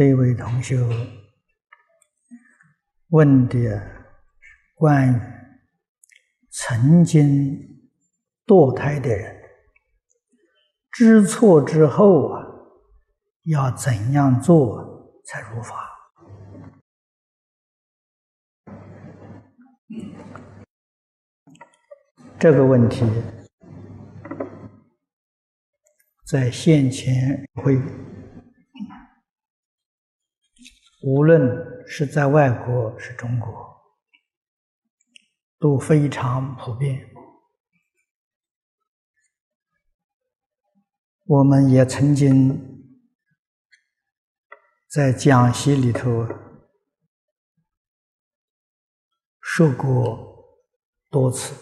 [0.00, 0.78] 这位同学
[3.08, 3.86] 问的
[4.74, 5.20] 关于
[6.48, 7.84] 曾经
[8.46, 9.42] 堕胎的人
[10.90, 12.46] 知错之后啊，
[13.44, 15.90] 要怎样做才如法？
[22.38, 23.04] 这个问题
[26.24, 27.78] 在先前会。
[31.02, 33.74] 无论是在外国是中国，
[35.58, 37.10] 都非常普遍。
[41.24, 42.94] 我们也曾经
[44.90, 46.26] 在讲席里头
[49.40, 50.60] 说过
[51.08, 51.54] 多次，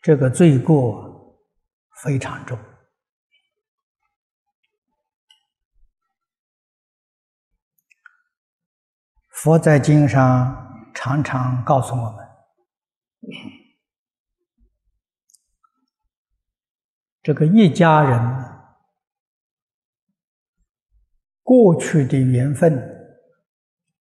[0.00, 1.15] 这个罪过。
[2.02, 2.58] 非常重。
[9.28, 12.26] 佛在经上常常告诉我们，
[17.22, 18.18] 这个一家人
[21.42, 22.74] 过去的缘分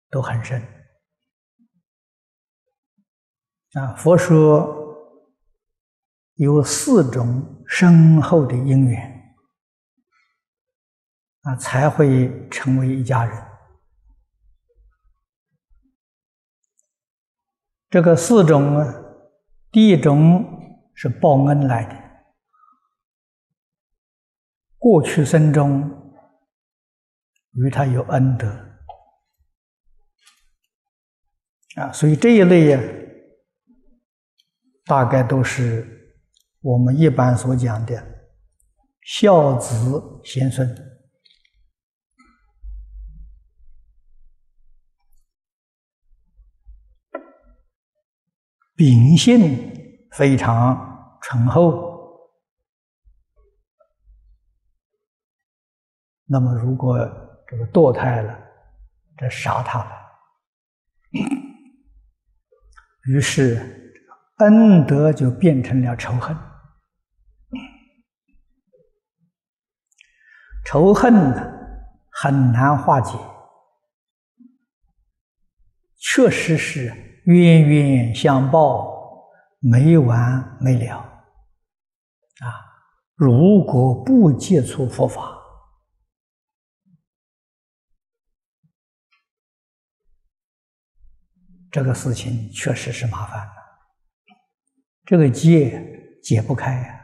[0.09, 0.61] 都很深
[3.73, 3.93] 啊。
[3.95, 4.82] 佛说。
[6.35, 9.35] 有四种深厚的因缘
[11.41, 13.43] 啊，才会成为一家人。
[17.89, 18.93] 这个四种啊，
[19.71, 20.43] 第一种
[20.95, 21.95] 是报恩来的，
[24.79, 25.87] 过去生中
[27.51, 28.47] 与他有恩德
[31.75, 32.81] 啊，所以这一类呀，
[34.85, 35.99] 大概都是。
[36.63, 38.01] 我们一般所讲的
[39.01, 40.65] 孝子贤孙，
[48.77, 51.91] 秉性非常醇厚。
[56.25, 56.97] 那么，如果
[57.45, 58.39] 这个堕胎了，
[59.17, 59.91] 这杀他了，
[63.09, 64.01] 于是
[64.37, 66.33] 恩德就变成了仇恨。
[70.65, 71.51] 仇恨呢
[72.09, 73.17] 很难化解，
[75.97, 76.87] 确实是
[77.25, 79.27] 冤冤相报，
[79.59, 80.97] 没完没了。
[82.39, 82.47] 啊，
[83.15, 85.37] 如果不接触佛法，
[91.71, 93.53] 这个事情确实是麻烦了，
[95.05, 97.02] 这个结解不开呀。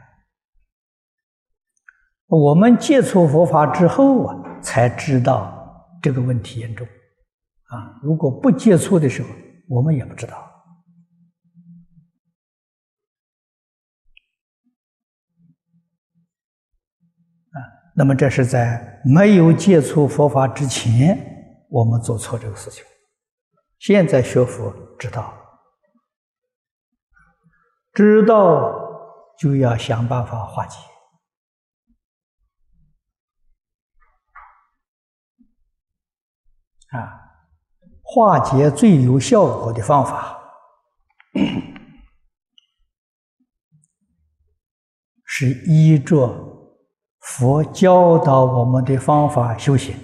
[2.30, 5.52] 我们接触佛法之后啊，才知道
[6.00, 6.86] 这个问题严重
[7.64, 7.98] 啊！
[8.02, 9.28] 如果不接触的时候，
[9.68, 10.36] 我们也不知道
[17.50, 17.58] 啊。
[17.96, 22.84] 那么这是在没有接触佛法之前，我们做错这个事情。
[23.80, 25.34] 现在学佛，知道，
[27.92, 28.72] 知道
[29.36, 30.78] 就要想办法化解。
[36.90, 37.20] 啊，
[38.02, 40.38] 化解最有效果的方法
[45.24, 46.48] 是依着
[47.20, 49.96] 佛教导我们的方法修行。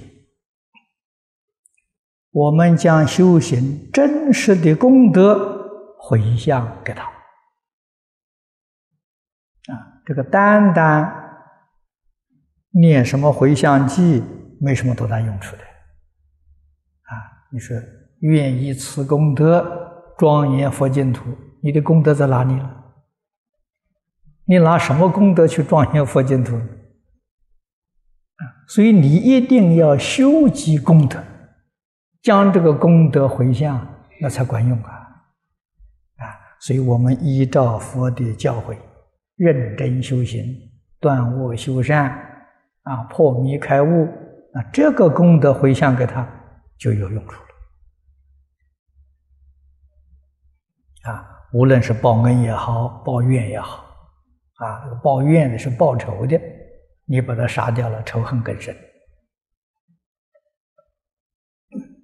[2.31, 7.05] 我们将修行真实的功德回向给他。
[9.73, 11.13] 啊，这个单单
[12.71, 14.23] 念什么回向偈，
[14.61, 15.66] 没什么多大用处的。
[17.57, 17.75] 你说
[18.19, 19.65] 愿以此功德
[20.19, 21.25] 庄严佛净土，
[21.63, 22.85] 你的功德在哪里了？
[24.45, 26.55] 你拿什么功德去庄严佛净土？
[26.55, 31.19] 啊，所以你一定要修积功德，
[32.21, 33.89] 将这个功德回向，
[34.21, 34.91] 那才管用啊！
[34.91, 38.77] 啊，所以我们依照佛的教诲，
[39.37, 40.45] 认真修行，
[41.01, 42.11] 断恶修善，
[42.83, 44.07] 啊，破迷开悟，
[44.53, 46.29] 那这个功德回向给他
[46.79, 47.41] 就有用处。
[51.07, 53.85] 啊，无论是报恩也好，报怨也好，
[54.57, 56.41] 啊，报怨的是报仇的，
[57.05, 58.77] 你把他杀掉了，仇恨更深。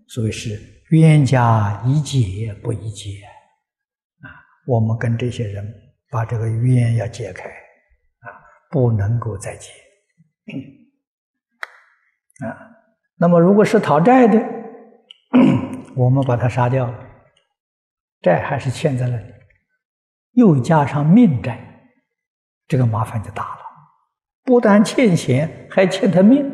[0.09, 0.61] 所以是
[0.91, 3.11] 冤家宜解不宜结，
[4.21, 4.29] 啊，
[4.67, 5.67] 我们跟这些人
[6.11, 8.29] 把这个冤要解开，啊
[8.71, 9.71] 不能够再结。
[12.47, 12.59] 啊，
[13.17, 14.39] 那么如果是讨债的，
[15.97, 16.99] 我们把他杀掉了，
[18.23, 19.25] 债还是欠在那里，
[20.33, 21.59] 又加上命债，
[22.69, 23.61] 这个麻烦就大了，
[24.45, 26.51] 不但欠钱，还欠他命。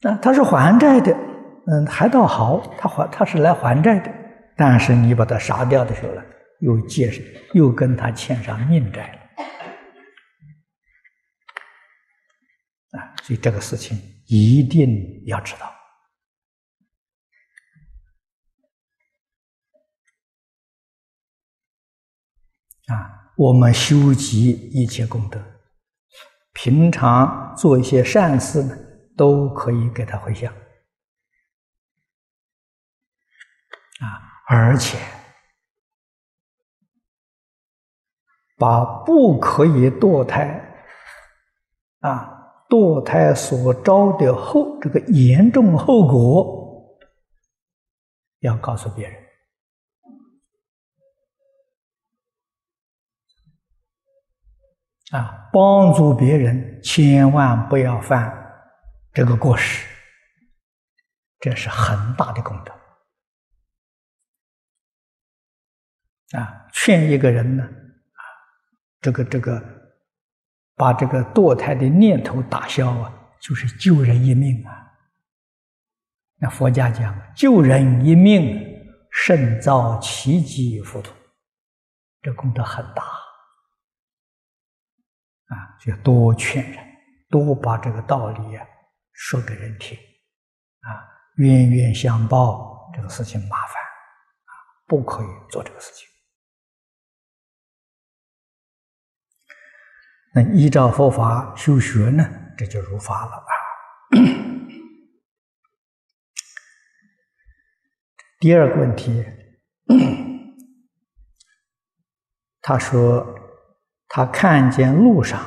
[0.00, 1.16] 那他是还债的，
[1.66, 4.12] 嗯，还倒好，他还他是来还债的，
[4.56, 6.22] 但是你把他杀掉的时候呢，
[6.60, 7.12] 又借
[7.52, 9.18] 又跟他欠上命债了。
[12.98, 15.72] 啊，所以这个事情一定要知道
[22.92, 23.32] 啊！
[23.36, 25.40] 我们修集一切功德，
[26.52, 28.76] 平常做一些善事呢，
[29.16, 30.52] 都可以给他回向
[34.00, 34.98] 啊，而且
[38.58, 40.60] 把不可以堕胎
[42.00, 42.38] 啊。
[42.68, 46.98] 堕胎所招的后这个严重后果，
[48.38, 49.21] 要告诉别人
[55.12, 58.30] 啊，帮助别人，千万不要犯
[59.12, 59.86] 这个过失，
[61.38, 62.72] 这是很大的功德
[66.38, 66.66] 啊！
[66.72, 68.20] 劝一个人呢，啊，
[69.00, 69.80] 这个这个。
[70.74, 74.72] 把这个堕胎的念头打消啊，就是救人一命啊。
[76.38, 78.58] 那佛家讲，救人一命
[79.12, 81.12] 胜造奇迹佛土，
[82.22, 83.04] 这功德很大
[85.52, 85.76] 啊。
[85.80, 86.78] 就多劝人，
[87.30, 88.66] 多把这个道理啊
[89.12, 89.96] 说给人听
[90.80, 91.06] 啊。
[91.36, 94.52] 冤冤相报这个事情麻烦啊，
[94.86, 96.06] 不可以做这个事情。
[100.34, 102.26] 那依照佛法修学呢，
[102.56, 103.52] 这就如法了啊。
[108.38, 109.24] 第二个问题，
[112.60, 113.41] 他说
[114.14, 115.42] 他看见路上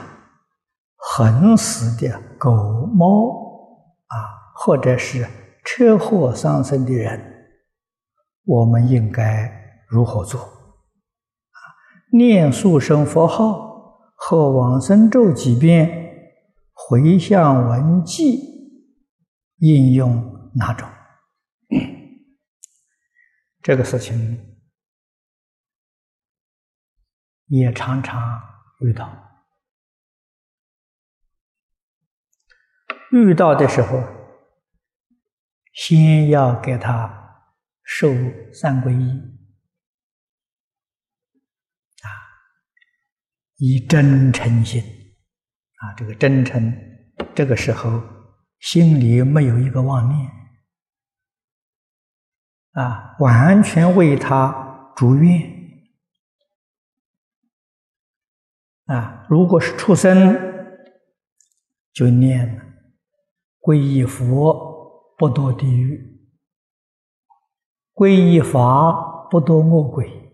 [0.95, 2.51] 横死的狗
[2.87, 3.29] 猫
[4.07, 4.17] 啊，
[4.55, 5.27] 或者是
[5.63, 7.53] 车祸丧生的人，
[8.43, 9.51] 我们应该
[9.87, 10.49] 如何做？
[12.11, 13.63] 念速生佛号。
[14.17, 16.33] 和往生咒几遍，
[16.71, 18.39] 回向文记
[19.57, 20.87] 应用哪种？
[23.61, 24.57] 这个事情
[27.47, 28.41] 也常常
[28.81, 29.09] 遇到。
[33.11, 34.03] 遇到的时候，
[35.73, 37.43] 先要给他
[37.83, 38.07] 受
[38.53, 39.35] 三皈依。
[43.57, 44.83] 以真诚心
[45.77, 46.77] 啊，这个真诚，
[47.33, 48.03] 这个时候
[48.59, 50.29] 心里没有一个妄念
[52.73, 55.54] 啊，完全为他祝愿
[58.85, 59.25] 啊。
[59.29, 60.35] 如果是畜生，
[61.93, 62.61] 就念
[63.59, 66.29] 皈依佛不堕地狱，
[67.93, 70.31] 皈依法不堕恶鬼，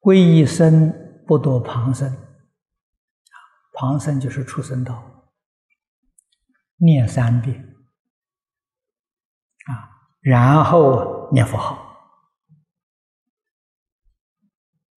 [0.00, 1.06] 皈依僧。
[1.28, 2.10] 不堕旁生，
[3.74, 5.28] 旁生就是畜生道，
[6.76, 7.76] 念三遍。
[9.66, 11.74] 啊，然后念佛号。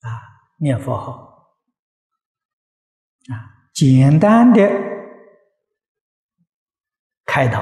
[0.02, 0.22] 啊，
[0.60, 1.29] 念佛号，
[3.80, 4.70] 简单的
[7.24, 7.60] 开导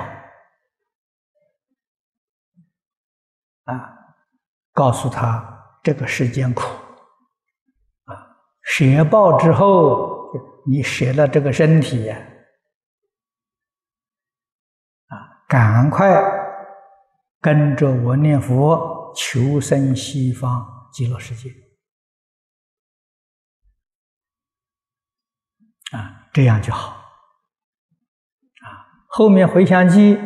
[3.63, 3.89] 啊，
[4.73, 6.65] 告诉他这个世间苦。
[8.07, 10.33] 啊舍报之后，
[10.67, 12.17] 你舍了这个身体呀，
[15.07, 16.21] 啊，赶快
[17.41, 21.55] 跟着我念佛，求生西方极乐世界，
[25.93, 26.91] 啊，这样就好，
[28.63, 28.67] 啊，
[29.09, 30.19] 后面回向记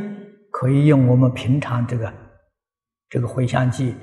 [0.50, 2.12] 可以用我们平常这个
[3.08, 3.94] 这个回向记，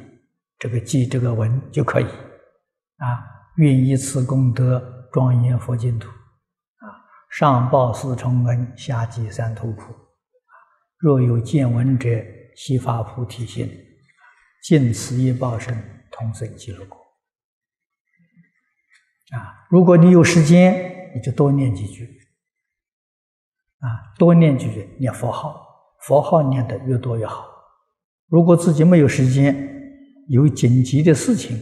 [0.58, 3.38] 这个记这个文就可以，啊。
[3.56, 6.88] 愿以此功德庄严佛净土，啊，
[7.30, 9.94] 上报四重恩，下济三途苦，
[10.98, 12.08] 若有见闻者，
[12.56, 13.70] 悉发菩提心，
[14.64, 15.76] 尽此一报身，
[16.10, 16.98] 同生极乐国。
[19.36, 22.20] 啊，如果你有时间，就多念几句。
[23.80, 25.66] 啊多念几句念佛号
[26.02, 27.48] 佛号念得越多越好。
[28.28, 29.68] 如果自己没有时间
[30.28, 31.58] 有紧急的事情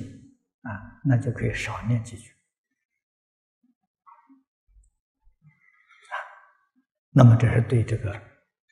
[0.61, 2.31] 啊那就可以少念几句。
[6.09, 6.13] 啊
[7.11, 8.19] 那么这是对这个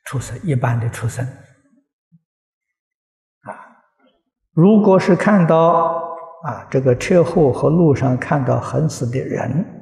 [0.04, 1.24] 畜生一般的畜生。
[3.42, 3.76] 啊
[4.52, 9.75] 如果是看到啊这个车祸和路上看到横死的人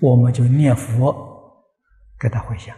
[0.00, 1.66] 我们就念佛
[2.18, 2.76] 给他回向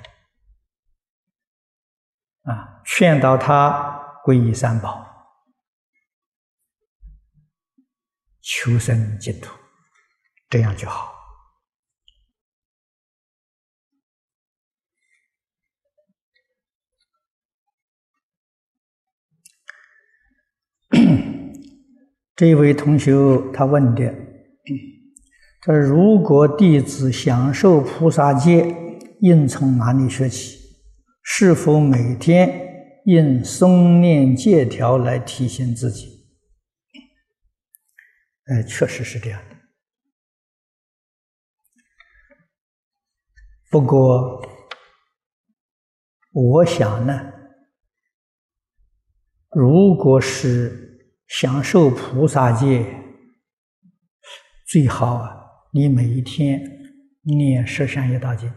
[2.42, 5.10] 啊，劝导他皈依三宝。
[8.44, 9.56] 求生净土，
[10.50, 11.14] 这样就好。
[22.34, 23.12] 这位同学
[23.54, 24.12] 他问的，
[25.64, 28.66] 他说：“如果弟子享受菩萨戒，
[29.20, 30.58] 应从哪里学起？
[31.22, 36.26] 是否每天应诵念戒条来提醒自己？”
[38.46, 39.56] 哎，确实是这样的。
[43.70, 44.44] 不过，
[46.32, 47.32] 我想呢，
[49.50, 52.84] 如果是享受菩萨戒，
[54.66, 55.41] 最好啊，
[55.74, 56.60] 你每一天
[57.22, 58.52] 念十善业道经。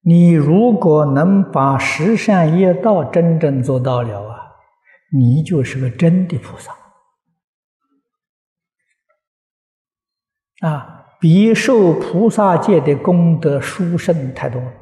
[0.00, 4.54] 你如果能把十善业道真正做到了啊！
[5.12, 6.74] 你就是个真的菩萨
[10.66, 11.18] 啊！
[11.20, 14.72] 比受菩萨戒的功德殊胜太多了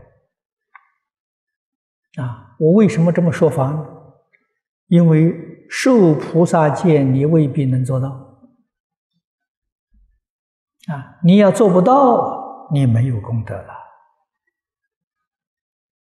[2.23, 2.57] 啊！
[2.61, 3.85] 我为什么这么说法呢？
[4.87, 8.09] 因为受菩萨戒，你未必能做到
[10.89, 11.21] 啊！
[11.23, 13.73] 你要做不到，你没有功德了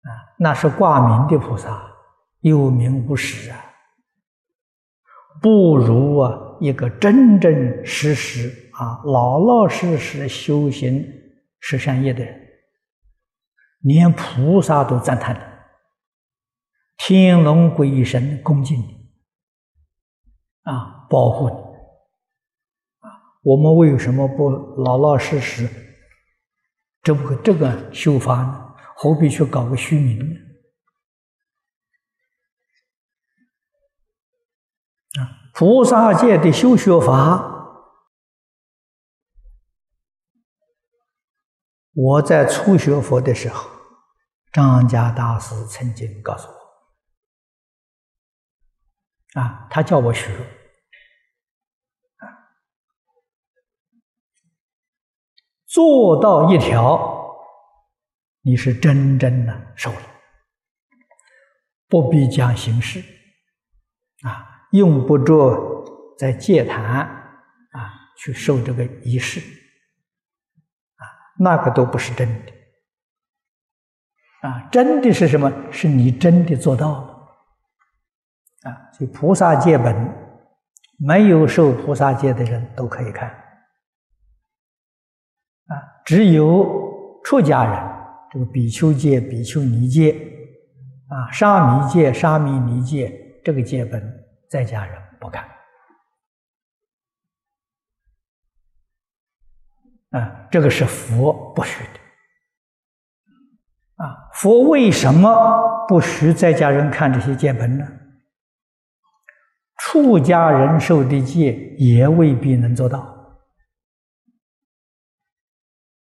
[0.03, 0.11] 啊！
[0.39, 1.89] 那是挂名的菩萨，
[2.41, 3.65] 有名无实啊！
[5.41, 11.07] 不如啊，一个真真实实啊，老老实实修行
[11.61, 12.41] 十善业的人，
[13.83, 15.41] 连菩萨都赞叹的，
[16.99, 19.00] 天龙鬼神恭敬你
[20.63, 21.57] 啊，保护你
[23.07, 23.11] 啊。
[23.43, 24.51] 我们为什么不
[24.83, 25.69] 老老实实
[27.03, 28.75] 这个这个修法呢？
[28.97, 30.37] 何必去搞个虚名呢？
[35.23, 37.43] 啊，菩萨界的修学法，
[41.95, 43.71] 我在初学佛的时候，
[44.53, 46.60] 张家大师曾经告诉我，
[49.35, 50.31] 啊，他叫我学，
[52.17, 52.25] 啊，
[55.67, 57.37] 做到一条，
[58.43, 60.03] 你是真正的受了，
[61.89, 63.01] 不必讲形式，
[64.23, 64.49] 啊。
[64.73, 66.85] 用不着在戒坛
[67.73, 71.03] 啊去受这个仪式啊，
[71.41, 72.53] 那个都不是真的
[74.43, 74.69] 啊！
[74.71, 75.53] 真的是什么？
[75.73, 77.10] 是你真的做到了
[78.63, 78.91] 啊！
[78.93, 79.95] 所以菩萨戒本
[80.99, 83.29] 没有受菩萨戒的人都可以看
[85.67, 87.83] 啊，只有出家人
[88.31, 90.13] 这个比丘戒、比丘尼戒
[91.09, 94.19] 啊、沙弥戒、沙弥尼戒这个戒本。
[94.51, 95.49] 在家人不看
[100.11, 102.01] 啊，这个是佛不许的
[104.05, 104.29] 啊。
[104.35, 107.87] 佛为什么不许在家人看这些戒本呢？
[109.81, 112.99] 出家人受的戒也未必能做到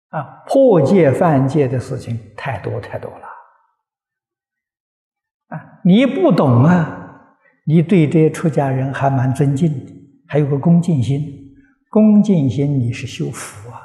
[0.10, 3.28] 啊，破戒犯戒的事情太多太多了
[5.50, 6.96] 啊，你不懂啊。
[7.66, 9.94] 你对这些出家人还蛮尊敬的，
[10.28, 11.54] 还有个恭敬心，
[11.92, 13.80] 恭敬心你是修福啊，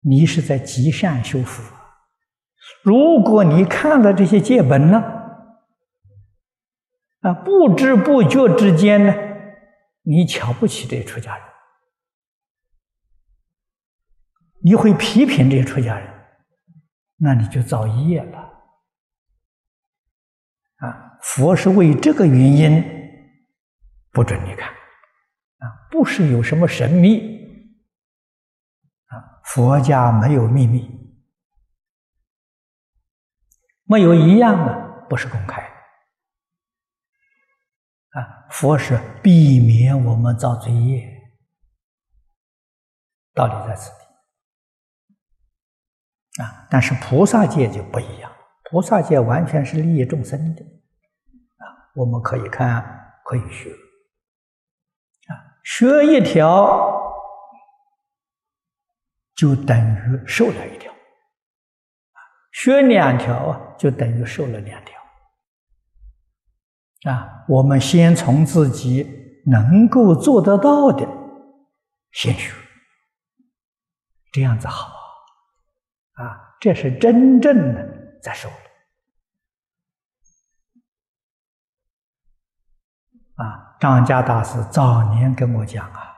[0.00, 1.82] 你是在积善修福啊。
[2.82, 5.02] 如果你看了这些戒本呢，
[7.22, 9.14] 啊，不知不觉之间呢，
[10.02, 11.46] 你瞧不起这些出家人，
[14.62, 16.08] 你会批评这些出家人，
[17.18, 18.38] 那你就造业了。
[20.78, 22.84] 啊，佛是为这个原因
[24.10, 27.38] 不准你看，啊，不是有什么神秘，
[29.06, 30.90] 啊，佛家没有秘密，
[33.84, 35.71] 没有一样的不是公开，
[38.12, 41.08] 啊，佛是避免我们造罪业，
[43.32, 43.90] 道理在此
[46.36, 48.30] 地，啊，但是菩萨界就不一样。
[48.64, 52.82] 菩萨戒完全是利益众生的，啊，我们可以看，
[53.24, 53.70] 可以学，
[55.28, 55.32] 啊，
[55.64, 57.00] 学一条
[59.34, 60.92] 就等于受了一条，
[62.52, 65.01] 学两条啊就等于受了两条。
[67.04, 71.06] 啊，我们先从自己能够做得到的
[72.12, 72.54] 先学，
[74.32, 74.86] 这样子好
[76.12, 78.50] 啊，这是真正的在说。
[83.34, 86.14] 啊，张家大师早年跟我讲啊，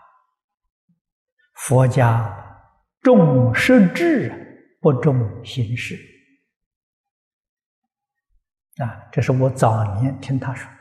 [1.55, 2.69] 佛家
[3.01, 5.97] 重实质，不重形式。
[8.83, 10.75] 啊，这是我早年听他说的。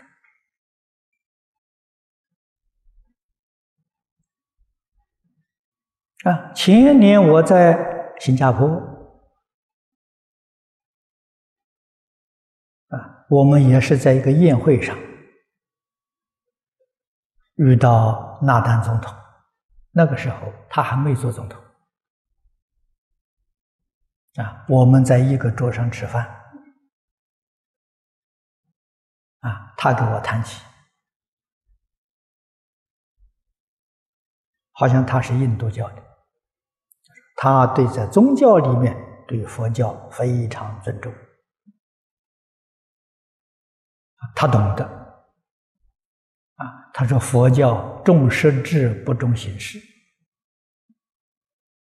[6.24, 7.78] 啊，前年我在
[8.20, 8.66] 新加坡，
[12.88, 14.98] 啊，我们也是在一个宴会上
[17.56, 19.14] 遇到纳丹总统，
[19.92, 21.62] 那个时候他还没做总统，
[24.36, 26.40] 啊，我们在一个桌上吃饭。
[29.42, 30.64] 啊，他给我谈起，
[34.72, 36.13] 好像他是印度教的，
[37.44, 38.96] 他对在宗教里面
[39.28, 41.14] 对佛教非常尊重，
[44.34, 44.86] 他懂得，
[46.56, 49.78] 啊，他说佛教重实质不重形式，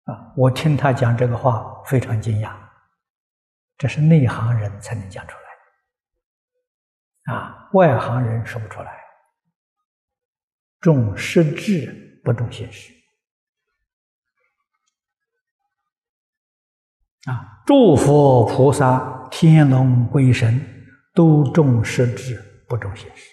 [0.04, 2.54] 啊，我听他讲这个话非常惊讶，
[3.78, 5.34] 这是内行人才能讲出
[7.26, 7.34] 来。
[7.34, 9.00] 啊，外行人说不出来，
[10.80, 12.97] 重实质不重形式。
[17.26, 20.60] 啊，诸佛菩萨、天龙鬼神
[21.14, 23.30] 都重实质不重形式。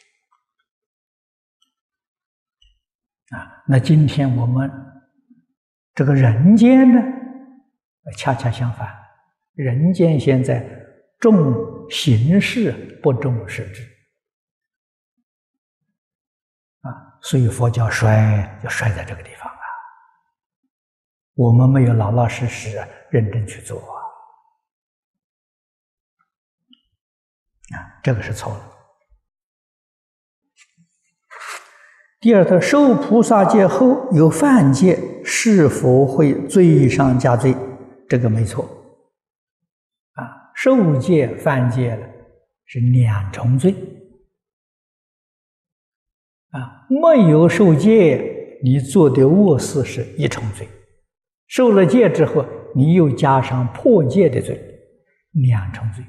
[3.36, 4.70] 啊，那今天我们
[5.94, 7.02] 这个人间呢，
[8.18, 8.94] 恰恰相反，
[9.54, 10.66] 人间现在
[11.20, 11.74] 重。
[11.88, 12.72] 形式
[13.04, 13.84] 不重实质
[16.82, 16.90] 啊，
[17.22, 19.55] 所以佛教衰就衰在这个地方。
[21.36, 22.78] 我们没有老老实实
[23.10, 23.94] 认真去做啊，
[27.78, 28.72] 啊这个是错了。
[32.22, 37.56] 第二，他受菩萨戒后有犯戒，是否会罪上加罪？
[38.10, 38.64] 这个没错。
[40.14, 42.08] 啊受戒犯戒了，
[42.66, 43.76] 是两重罪
[46.52, 46.88] 啊！
[46.90, 50.66] 没有受戒，你做的恶事是一重罪；
[51.48, 54.60] 受了戒之后，你又加上破戒的罪，
[55.32, 56.04] 两重罪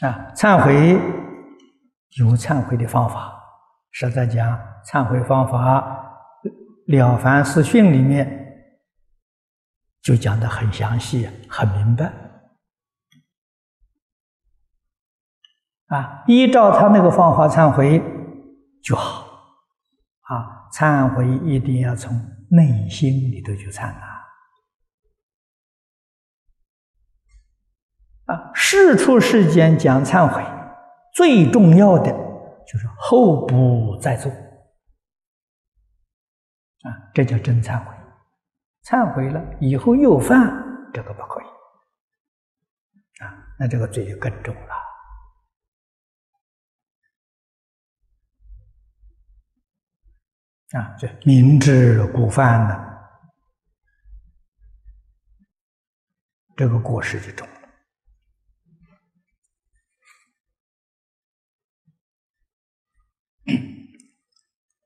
[0.00, 0.32] 啊！
[0.34, 0.98] 忏悔
[2.18, 3.32] 有忏悔的方法，
[3.90, 5.98] 实在讲，忏悔方法。
[6.86, 8.74] 《了凡四训》里面
[10.02, 12.12] 就讲的很详细、很明白
[15.86, 18.02] 啊，依照他那个方法忏悔
[18.82, 19.26] 就好
[20.22, 20.68] 啊。
[20.72, 22.12] 忏悔一定要从
[22.50, 24.22] 内心里头去忏啊！
[28.26, 30.42] 啊，事出世间讲忏悔，
[31.14, 32.10] 最重要的
[32.66, 34.32] 就是后不再做。
[36.82, 37.94] 啊，这叫真忏悔。
[38.84, 41.44] 忏悔了以后又犯，这个不可以。
[43.22, 44.81] 啊，那这个罪就更重了。
[50.72, 52.74] 啊，这明知故犯的，
[56.56, 57.54] 这个过失就重了。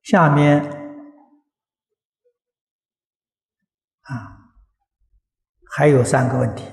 [0.02, 0.60] 下面。
[4.02, 4.52] 啊，
[5.70, 6.64] 还有三个问题。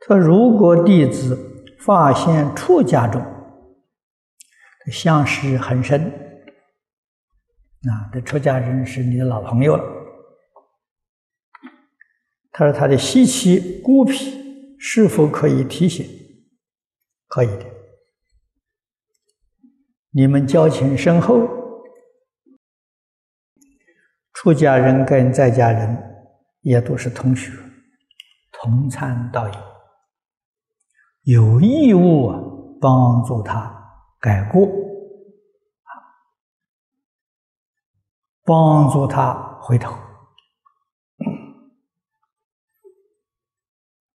[0.00, 3.24] 他如果弟子发现出家中
[4.90, 6.29] 相识很深，
[7.88, 9.84] 啊，这出家人是你的老朋友了。
[12.52, 16.06] 他说他的稀奇孤僻是否可以提醒？
[17.26, 17.64] 可以的，
[20.10, 21.48] 你们交情深厚。
[24.32, 25.96] 出家人跟在家人
[26.62, 27.52] 也都是同学，
[28.50, 29.54] 同参道友，
[31.22, 33.70] 有义务帮助他
[34.18, 34.66] 改过，
[35.82, 35.92] 啊，
[38.50, 39.32] 帮助他
[39.62, 39.96] 回头。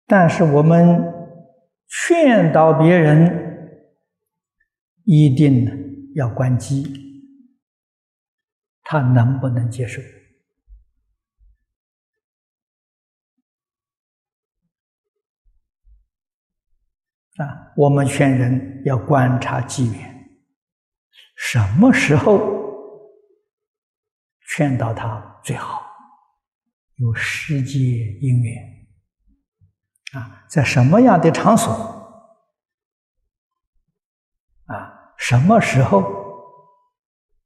[0.06, 1.00] 但是我们
[1.86, 3.94] 劝导别人
[5.04, 6.84] 一定要关机，
[8.82, 10.02] 他能不能接受？
[17.36, 20.40] 啊，我们劝人要观察机缘，
[21.36, 22.63] 什么时候
[24.56, 25.84] 劝导他最好？
[26.94, 27.76] 有世界
[28.20, 28.86] 因缘
[30.12, 31.72] 啊，在什么样的场所
[34.66, 35.12] 啊？
[35.16, 36.04] 什么时候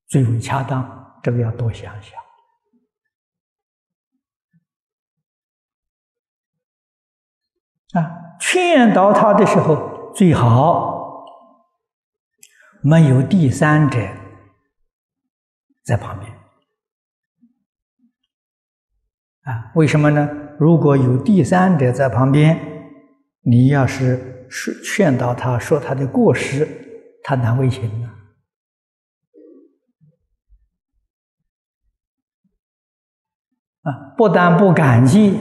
[0.06, 1.18] 最为恰当？
[1.22, 2.20] 这个要多想想
[7.94, 8.36] 啊。
[8.38, 11.24] 劝导他的时候，最好
[12.82, 13.98] 没有第三者
[15.86, 16.27] 在旁边
[19.50, 19.72] 啊？
[19.74, 20.28] 为什么呢？
[20.58, 22.58] 如果有第三者在旁边，
[23.40, 26.68] 你要是说劝导他说他的过失，
[27.22, 28.14] 他难为情啊！
[33.82, 35.38] 啊，不但不感激。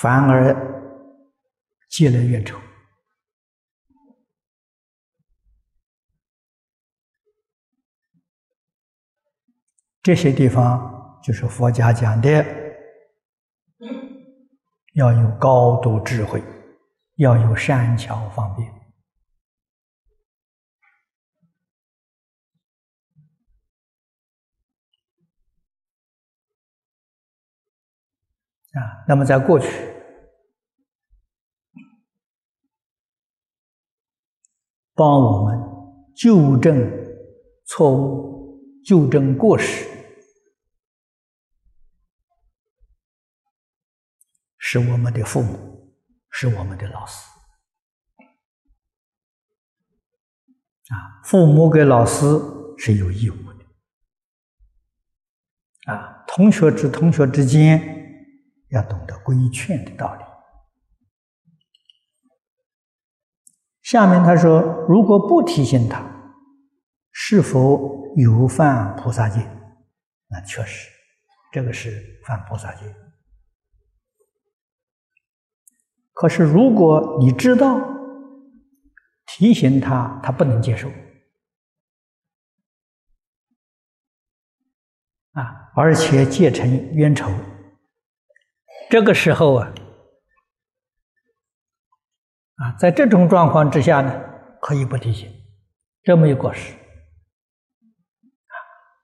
[0.00, 0.56] 反而
[1.90, 2.58] 积了怨仇，
[10.02, 12.44] 这些地方就是佛家讲的，
[14.94, 16.42] 要有高度智慧，
[17.16, 18.68] 要有善巧方便
[28.82, 29.04] 啊。
[29.06, 29.68] 那么在过去。
[34.92, 35.58] 帮我们
[36.14, 36.76] 纠正
[37.64, 39.88] 错误、纠正过失，
[44.72, 45.92] 是我们的父母，
[46.30, 47.28] 是我们的老师。
[50.90, 52.24] 啊，父母给老师
[52.78, 53.64] 是有义务的。
[55.92, 57.82] 啊，同学之同学之间
[58.68, 60.22] 要懂得规劝的道理。
[63.82, 66.00] 下面他说：“如果不提醒他，
[67.10, 69.40] 是否有犯菩萨戒？
[70.28, 70.88] 那确实，
[71.50, 72.84] 这个是犯菩萨戒。
[76.20, 77.80] 可是如果你知道
[79.24, 80.86] 提醒他，他不能接受
[85.32, 87.30] 啊，而且结成冤仇，
[88.90, 89.72] 这个时候啊。”
[92.60, 94.12] 啊，在这种状况之下呢，
[94.60, 95.26] 可以不提醒，
[96.02, 96.74] 这没有过失。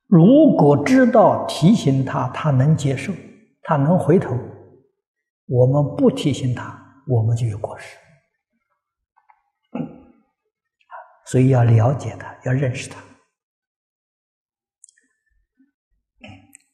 [0.06, 3.10] 如果知道提醒他，他能接受，
[3.62, 4.36] 他能回头，
[5.46, 7.96] 我们不提醒他，我们就有过失。
[11.26, 13.02] 所以要了解他，要认识他。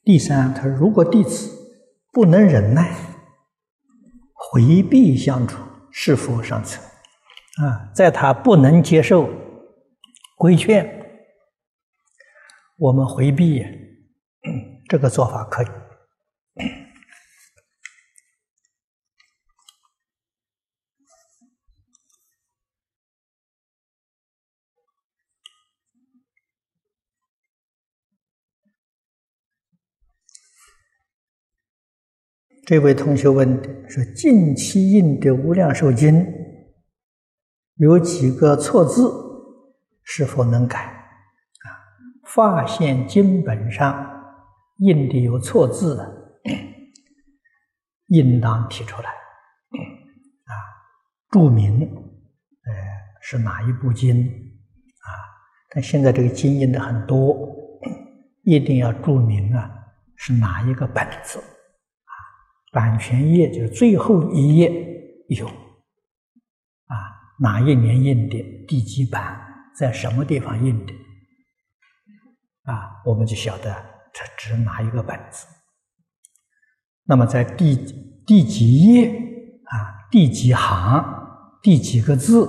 [0.03, 1.49] 第三，他，如果弟子
[2.11, 2.95] 不能忍耐，
[4.33, 5.57] 回避相处。
[5.95, 6.81] 是否上策？
[7.61, 9.29] 啊，在他不能接受
[10.35, 11.05] 规劝，
[12.77, 13.63] 我们回避
[14.89, 15.67] 这个做法可以。
[32.65, 36.13] 这位同学问的是：近期印的《无量寿经》
[37.75, 39.11] 有几个错字，
[40.03, 40.79] 是否能改？
[40.79, 41.67] 啊，
[42.23, 44.09] 发现经本上
[44.77, 46.39] 印的有错字的，
[48.07, 49.09] 应当提出来。
[49.09, 50.51] 啊，
[51.31, 52.73] 注明，呃，
[53.21, 54.25] 是哪一部经？
[54.25, 55.09] 啊，
[55.69, 57.37] 但现在这个经印的很多，
[58.43, 59.69] 一定要注明啊，
[60.15, 61.37] 是哪一个本子。
[62.73, 64.71] 版权页就是最后一页
[65.27, 66.95] 有，啊，
[67.39, 69.39] 哪一年印的，第几版，
[69.77, 70.93] 在什么地方印的，
[72.63, 73.71] 啊，我们就晓得
[74.11, 75.45] 这指哪一个本子。
[77.03, 77.75] 那么在第
[78.25, 79.07] 第几页？
[79.65, 81.05] 啊，第几行，
[81.61, 82.43] 第几个字？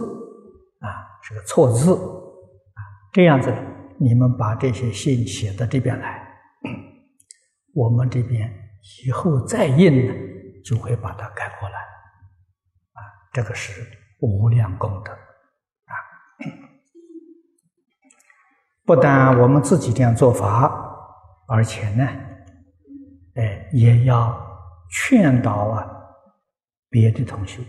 [0.81, 0.89] 啊，
[1.23, 1.93] 是个错字。
[1.93, 2.81] 啊，
[3.13, 3.55] 这样子，
[4.01, 6.27] 你们把这些信写到这边来，
[7.75, 8.64] 我们这边。
[9.07, 10.15] 以后再印呢，
[10.63, 13.01] 就会把它改过来，啊，
[13.33, 13.83] 这个是
[14.21, 15.95] 无量功德，啊，
[18.85, 20.71] 不但我们自己这样做法，
[21.49, 22.07] 而且呢，
[23.37, 24.39] 哎，也要
[24.91, 25.91] 劝导啊
[26.91, 27.63] 别的同学，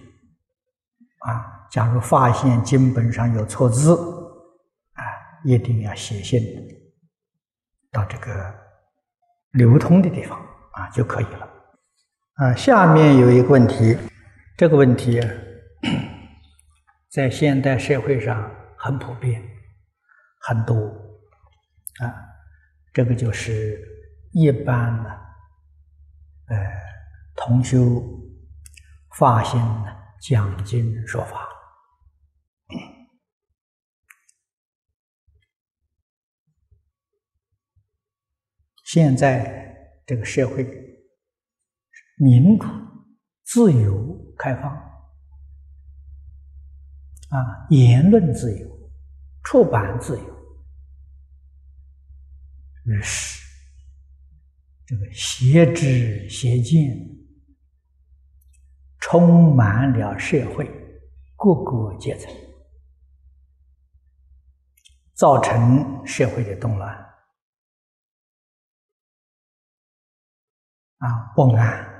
[1.20, 3.96] 啊，假如发现经本上有错字，
[4.94, 5.04] 啊，
[5.46, 6.42] 一定要写信
[7.90, 8.54] 到这个
[9.52, 10.38] 流通的地方
[10.76, 11.50] 啊就可以了。
[12.36, 13.98] 啊，下面有一个问题，
[14.58, 15.22] 这个问题
[17.10, 19.42] 在现代社会上很普遍，
[20.42, 20.76] 很多
[22.02, 22.14] 啊，
[22.94, 23.80] 这个就是
[24.34, 25.10] 一般的，
[26.50, 26.58] 呃，
[27.38, 28.04] 同修
[29.18, 29.62] 发心
[30.20, 31.48] 讲经说法，
[38.84, 39.65] 现在
[40.06, 40.84] 这个社会。
[42.18, 42.66] 民主、
[43.44, 44.72] 自由、开放，
[47.28, 48.90] 啊，言论自由、
[49.44, 50.24] 出版自由，
[52.86, 53.44] 于是
[54.86, 56.98] 这个邪知邪见
[59.02, 60.66] 充满了社会
[61.36, 62.34] 各个阶层，
[65.16, 67.05] 造成社会的动乱，
[70.98, 71.94] 啊，不安。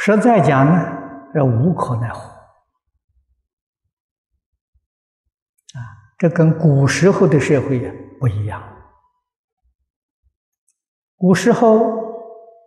[0.00, 2.30] 实在讲呢，这无可奈何
[5.74, 5.80] 啊！
[6.16, 7.78] 这跟古时候的社会
[8.18, 8.62] 不一样。
[11.16, 11.78] 古时候，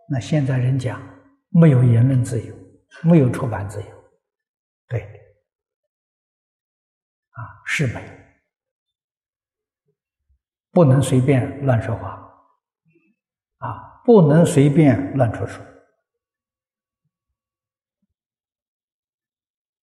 [0.08, 1.02] 那现在人讲
[1.48, 2.54] 没有言论自由，
[3.02, 3.88] 没有出版自由，
[4.86, 5.02] 对
[7.30, 8.12] 啊，是没有，
[10.72, 12.18] 不能随便乱说话
[13.58, 15.60] 啊，不能随便乱出手。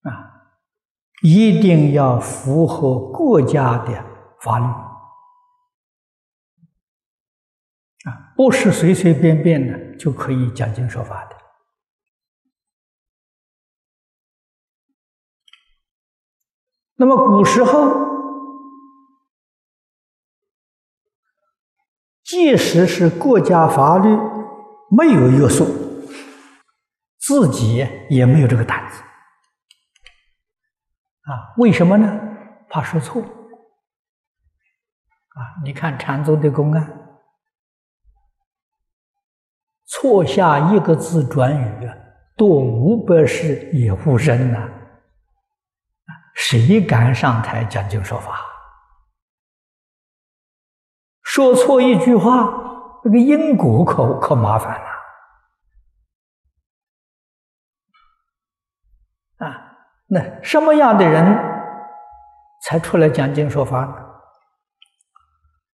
[0.02, 0.50] 啊，
[1.22, 4.04] 一定要符合国家的
[4.42, 4.66] 法律
[8.10, 11.36] 啊，不是随随便便的就可以讲经说法的。
[16.96, 18.19] 那么古时候，
[22.30, 24.08] 即使是国家法律
[24.92, 25.66] 没有约束，
[27.18, 29.02] 自己也没有这个胆子。
[31.24, 32.20] 啊，为什么呢？
[32.70, 33.24] 怕说错。
[33.24, 33.26] 啊，
[35.64, 37.18] 你看禅宗的公案，
[39.88, 41.96] 错下一个字转语啊，
[42.38, 44.70] 多五百世也无人呐。
[46.36, 48.46] 谁敢上台讲经说法？
[51.32, 52.50] 说错一句话，
[53.04, 54.88] 那个因果可可麻烦了。
[59.46, 61.24] 啊那什么样的人
[62.64, 63.96] 才出来讲经说法呢？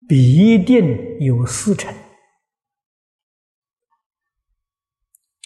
[0.10, 1.90] 必定有师承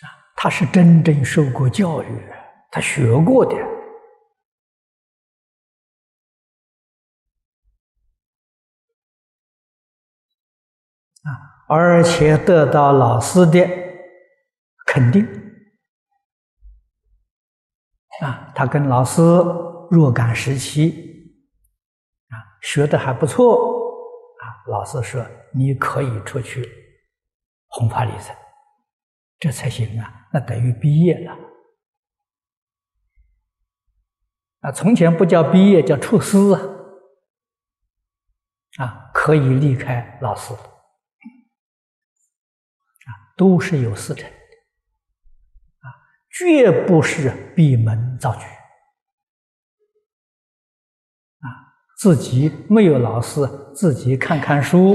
[0.01, 2.29] 啊，他是真正受过教育，
[2.71, 3.55] 他学过的
[11.23, 13.67] 啊，而且得到老师的
[14.85, 15.27] 肯定。
[18.21, 19.21] 啊，他跟老师
[19.89, 21.33] 若干时期
[22.27, 23.55] 啊学的还不错
[24.41, 26.69] 啊，老师说你可以出去
[27.67, 28.35] 弘法利生，
[29.39, 31.31] 这才行啊，那等于毕业了
[34.61, 34.71] 啊。
[34.73, 36.37] 从前不叫毕业，叫出师
[38.77, 40.53] 啊，啊，可以离开老师，
[43.39, 44.29] 都是有师承。
[46.31, 48.45] 绝不是闭门造句
[51.39, 51.47] 啊！
[51.97, 54.93] 自己没有老师，自己看看书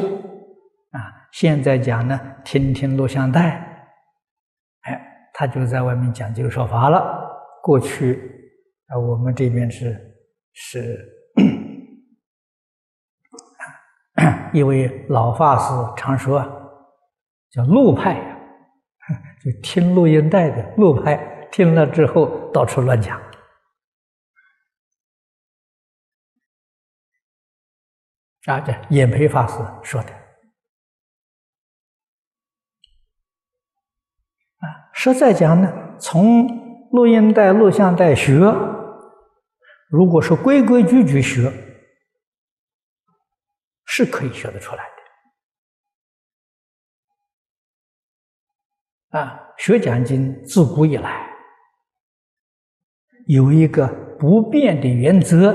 [0.90, 1.28] 啊。
[1.33, 3.50] 现在讲呢，听听录像带，
[4.83, 7.02] 哎，他就在外面讲经说法了。
[7.62, 8.22] 过去
[8.87, 10.16] 啊，我们这边是
[10.54, 10.98] 是
[14.54, 16.40] 一位老法师常说，
[17.50, 18.34] 叫路派，
[19.44, 21.33] 就听录音带的录拍。
[21.52, 23.16] 听了之后，到处乱讲
[28.46, 28.59] 啊！
[28.59, 29.54] 这演培法师
[29.85, 30.11] 说的
[34.57, 38.35] 啊，实在讲呢，从录音带、录像带学，
[39.88, 41.52] 如果是规规矩矩学，
[43.85, 44.85] 是可以学得出来
[49.18, 49.40] 啊。
[49.57, 51.31] 学讲经自古以来。
[53.27, 53.87] 有一个
[54.18, 55.53] 不变的原则，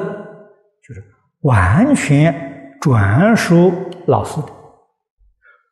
[0.82, 1.04] 就是
[1.42, 3.72] 完全转述
[4.08, 4.48] 老师的，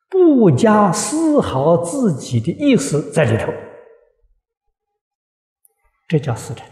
[0.08, 3.52] 不加丝毫自己的意思在里头，
[6.08, 6.68] 这叫私成。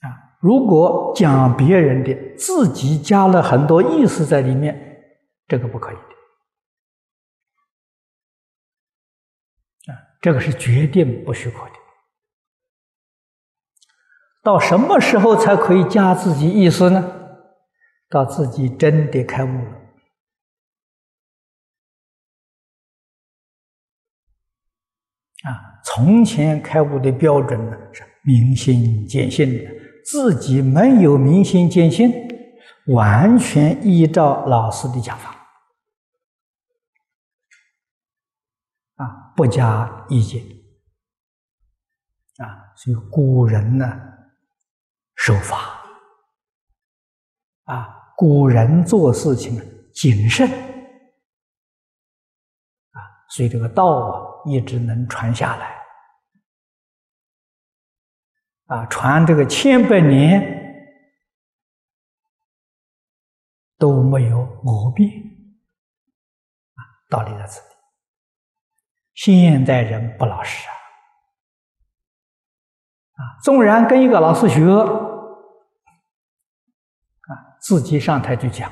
[0.00, 5.04] 啊，如果讲别人的，自己加了很多意思在里面，
[5.46, 6.15] 这个不可以的。
[10.20, 11.72] 这个是决定不许可的。
[14.42, 17.12] 到什么时候才可以加自己意思呢？
[18.08, 19.70] 到自己真的开悟了。
[25.42, 25.50] 啊，
[25.84, 29.70] 从前开悟的标准呢是明心见性的，
[30.04, 32.12] 自己没有明心见性，
[32.86, 35.35] 完全依照老师的讲法，
[39.36, 40.42] 不加意见，
[42.38, 44.02] 啊，所以古人呢。
[45.18, 45.82] 守法
[47.64, 49.58] 啊，古人做事情
[49.94, 50.46] 谨慎
[52.90, 55.74] 啊，所以这个道啊一直能传下来
[58.66, 60.44] 啊，传这个千百年
[63.78, 65.08] 都没有毛病
[66.74, 67.75] 啊，道理在此里。
[69.16, 70.72] 现代人不老实啊，
[73.18, 74.62] 啊，纵然跟一个老师学。
[74.70, 75.02] 啊
[77.58, 78.70] 自己上台去讲，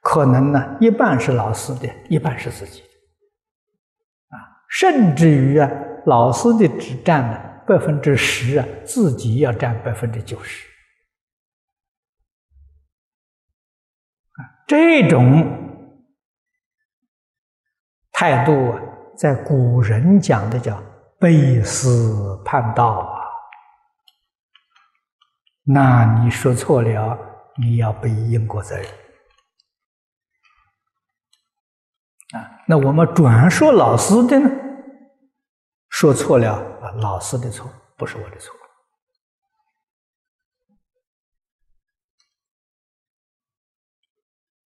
[0.00, 5.70] 可能呢一半是老师的，一半是自己的，啊，甚至于啊，
[6.06, 10.66] 老师的只占了百分之十啊，自己要占百分之九十，
[14.32, 15.73] 啊，这种
[18.14, 18.80] 态度啊，
[19.16, 20.82] 在古人讲的叫
[21.18, 23.24] 背思叛道啊。
[25.64, 27.18] 那你说错了，
[27.60, 28.86] 你要背因果责任
[32.34, 32.62] 啊！
[32.68, 34.48] 那我们转说老师的呢？
[35.88, 38.54] 说错了啊，老师的错，不是我的错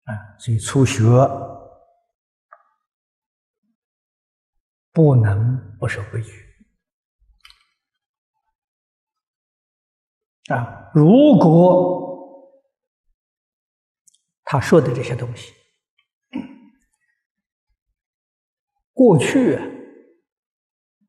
[0.05, 0.15] 啊！
[0.39, 1.03] 所以初学
[4.95, 6.31] 不能不守规矩。
[10.53, 12.63] 啊，如果
[14.45, 15.53] 他说的这些东西
[18.93, 19.59] 过去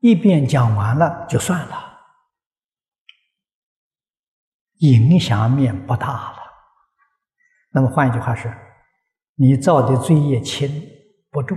[0.00, 2.00] 一遍讲完了就算了，
[4.78, 6.38] 影响面不大了。
[7.70, 8.52] 那么换一句话是，
[9.34, 10.68] 你造的罪业轻
[11.30, 11.56] 不重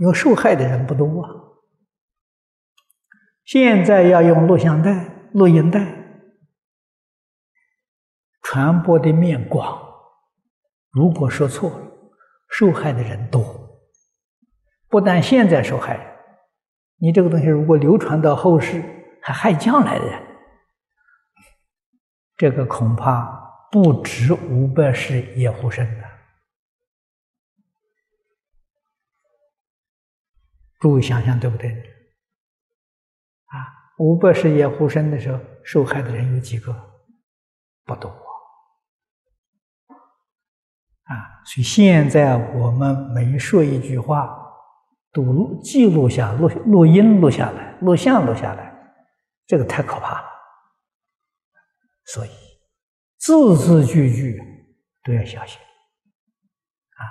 [0.00, 0.02] 啊？
[0.02, 1.30] 因为受害的人不多啊。
[3.44, 5.98] 现在要用录像带、录音带。
[8.42, 9.80] 传播的面广，
[10.90, 11.86] 如果说错了，
[12.48, 13.44] 受害的人多。
[14.88, 16.06] 不但现在受害人，
[16.96, 18.82] 你这个东西如果流传到后世，
[19.22, 20.20] 还害将来的人，
[22.36, 23.22] 这个恐怕
[23.70, 25.86] 不止五百世叶护生
[30.80, 31.70] 诸位想想对不对？
[31.70, 33.54] 啊，
[33.98, 36.74] 五百世叶护生的时候，受害的人有几个？
[37.84, 38.08] 不多。
[41.04, 44.34] 啊，所以现在我们每说一句话，
[45.12, 48.94] 都录记录下录录音录下来，录像录下来，
[49.46, 50.28] 这个太可怕了。
[52.06, 52.30] 所以
[53.18, 54.40] 字字句句
[55.04, 55.60] 都要小心，
[56.96, 57.02] 啊，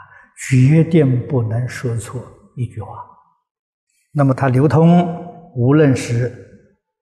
[0.49, 2.23] 决定不能说错
[2.55, 3.05] 一句话。
[4.11, 6.31] 那么它流通，无论是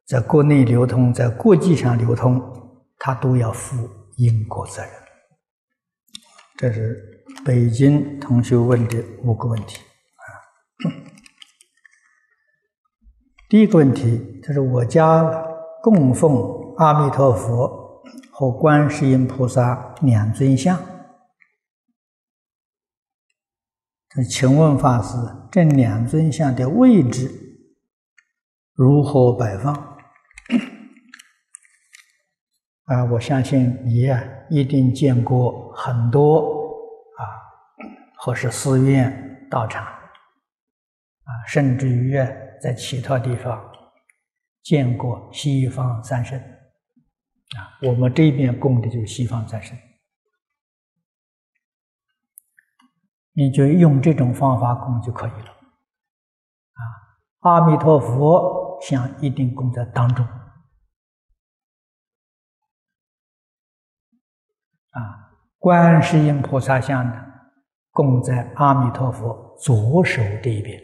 [0.05, 2.41] 在国内流通，在国际上流通，
[2.97, 4.91] 它都要负因果责任。
[6.57, 10.27] 这是北京同学问的五个问题啊。
[13.47, 15.23] 第一个问题就是我家
[15.81, 20.77] 供奉阿弥陀佛和观世音菩萨两尊像，
[24.23, 25.15] 请问法师，
[25.51, 27.29] 这两尊像的位置
[28.73, 29.73] 如何摆放？
[32.85, 36.39] 啊，我相信你呀，一定见过很多
[37.17, 37.21] 啊，
[38.19, 42.15] 或是寺院、道场啊，甚至于
[42.61, 43.61] 在其他地方
[44.63, 47.77] 见过西方三圣啊。
[47.81, 49.77] 我们这边供的就是西方三圣，
[53.37, 55.51] 你就用这种方法供就可以了
[56.73, 56.81] 啊。
[57.41, 60.25] 阿弥陀佛像一定供在当中。
[64.89, 65.29] 啊
[65.59, 67.13] 观世音菩萨像呢，
[67.91, 70.81] 供在阿弥陀佛左手这一边。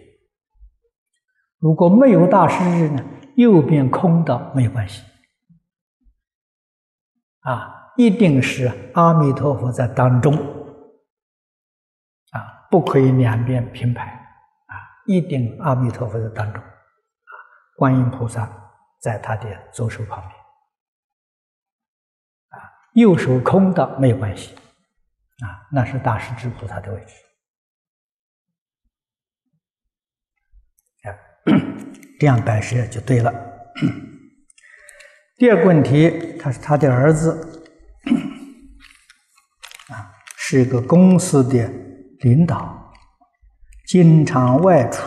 [1.58, 3.04] 如果没有大师日呢，
[3.36, 5.04] 右边空的没有关系。
[7.40, 10.63] 啊，一定是阿弥陀佛在当中。
[12.74, 14.04] 不可以两边平排。
[14.06, 14.74] 啊，
[15.06, 16.60] 一定阿弥陀佛在当中。
[16.60, 16.68] 啊，
[17.78, 18.52] 观音菩萨
[19.00, 20.32] 在他的左手旁边。
[22.50, 22.58] 啊，
[22.96, 24.56] 右手空的没有关系。
[24.56, 27.14] 啊，那是大势至菩萨的位置。
[31.08, 31.14] 啊，
[32.20, 33.32] 这样摆设就对了。
[35.38, 37.64] 第二个问题，他是他的儿子，
[39.90, 41.72] 啊，是一个公司的
[42.24, 42.94] 领导，
[43.86, 45.06] 经常外出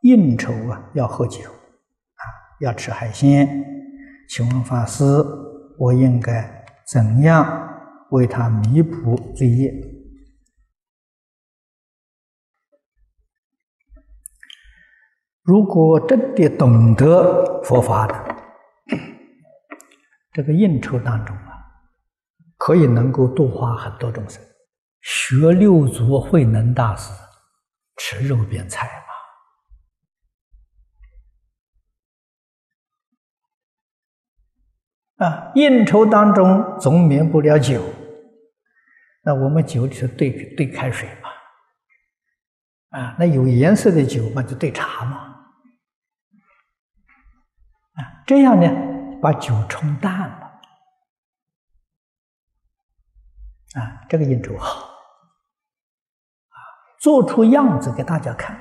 [0.00, 2.22] 应酬啊，要喝酒，啊，
[2.60, 3.46] 要吃海鲜。
[4.30, 5.04] 请问法师，
[5.78, 7.74] 我应该怎样？
[8.10, 9.70] 为他弥补罪业。
[15.42, 18.36] 如果真的懂得佛法的，
[20.32, 21.52] 这个应酬当中啊，
[22.56, 24.42] 可以能够度化很多众生。
[25.06, 27.12] 学六祖慧能大师
[27.96, 28.88] 吃肉变菜
[35.18, 37.84] 嘛，啊，应酬当中总免不了酒。
[39.22, 41.28] 那我们酒里头兑兑开水嘛，
[42.98, 45.18] 啊，那有颜色的酒嘛就兑茶嘛，
[47.94, 48.68] 啊，这样呢
[49.22, 50.60] 把酒冲淡了，
[53.80, 54.95] 啊，这个应酬好，
[57.06, 58.60] 做出样子给大家看，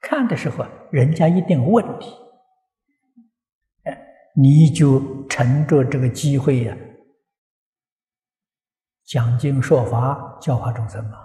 [0.00, 2.10] 看的时候人家一定有问题，
[3.82, 4.02] 哎，
[4.34, 6.74] 你就乘着这个机会呀。
[9.04, 11.18] 讲经说法，教化众生嘛。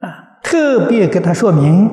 [0.00, 1.88] 啊，特别给他说明，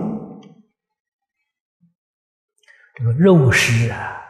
[2.95, 4.20] 这个肉食啊，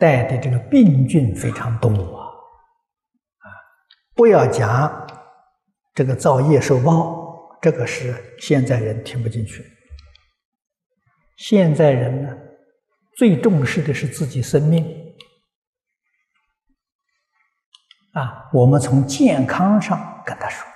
[0.00, 2.24] 带的这个病菌非常多啊，
[3.38, 3.46] 啊，
[4.14, 5.06] 不要讲
[5.94, 9.62] 这个造业受报，这个是现在人听不进去。
[11.36, 12.34] 现在人呢，
[13.18, 14.84] 最重视的是自己生命
[18.12, 18.48] 啊。
[18.52, 20.66] 我们从健康上跟他说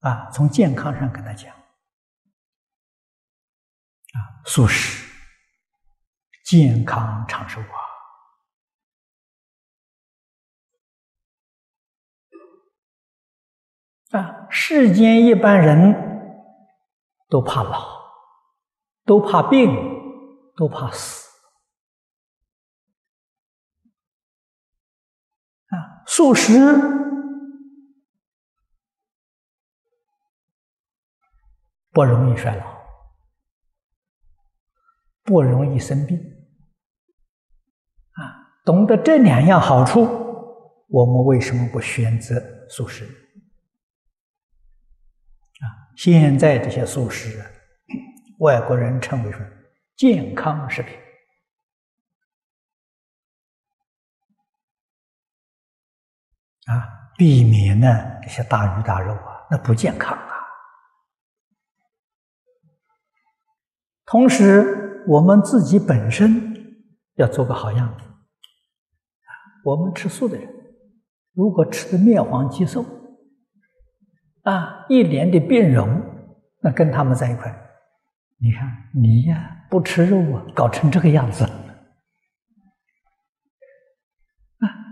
[0.00, 1.54] 啊，从健康上跟他讲
[4.12, 5.09] 啊，素食，
[6.50, 7.78] 健康长寿啊。
[14.18, 16.10] 啊，世间一般人。
[17.28, 18.10] 都怕老，
[19.04, 19.70] 都怕病，
[20.56, 21.28] 都怕死
[25.68, 26.02] 啊！
[26.08, 26.58] 素食
[31.92, 32.64] 不容易衰老，
[35.22, 36.18] 不容易生病！
[38.70, 40.06] 懂得这两样好处，
[40.86, 43.04] 我们为什么不选择素食？
[43.04, 43.10] 啊
[45.96, 47.44] 现在这些素食，
[48.38, 49.40] 外国人称为说
[49.96, 50.94] 健康食品
[56.66, 57.88] 啊，避免呢
[58.22, 60.30] 这些大鱼大肉啊，那不健康啊。
[64.04, 68.09] 同时，我们自己本身要做个好样子。
[69.64, 70.48] 我们吃素的人，
[71.34, 72.84] 如果吃的面黄肌瘦。
[74.42, 75.86] 啊，一脸的变容，
[76.62, 77.54] 那跟他们在一块，
[78.38, 81.52] 你看你呀，不吃肉啊，搞成这个样子，啊，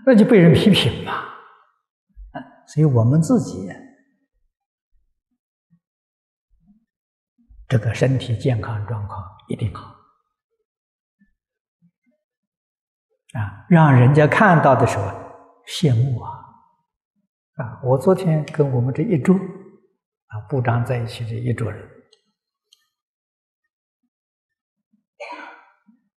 [0.05, 3.67] 那就被人批评嘛，啊，所以我们自己
[7.67, 9.98] 这个身体健康状况一定好，
[13.35, 15.05] 啊，让人家看到的时候
[15.67, 16.31] 羡慕啊。
[17.57, 21.89] 啊，我昨天跟我们这一桌啊部长在一起的一桌人，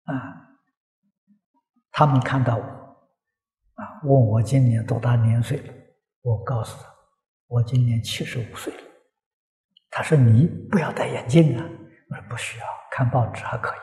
[0.04, 0.14] 啊，
[1.92, 5.74] 他们看到我，啊，问我今年多大年岁了，
[6.22, 6.90] 我告诉他，
[7.48, 8.84] 我今年七十五岁了。
[9.90, 11.66] 他说：“你不要戴眼镜啊。”
[12.10, 13.80] 我说：“不需要，看报纸还可以。”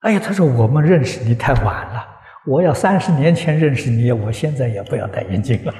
[0.00, 2.06] 哎呀，他说：“我们认识你太晚了。”
[2.46, 5.74] 我要三十年前认识你，我现在也不要戴眼镜了。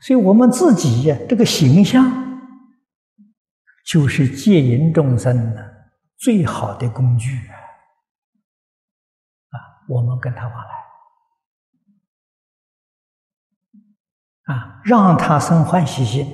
[0.00, 2.04] 所以我们自己呀，这个形象
[3.84, 7.36] 就是戒引众生的最好的工具！
[9.48, 9.58] 啊，
[9.88, 10.54] 我们跟他往
[14.46, 16.24] 来啊，让他生欢喜心